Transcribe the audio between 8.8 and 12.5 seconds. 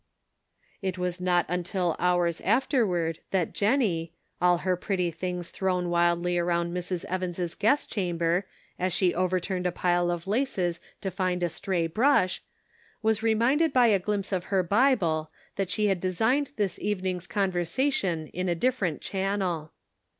she overturned a pile of laces to find a stray brush,